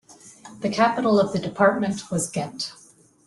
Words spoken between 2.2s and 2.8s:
Ghent.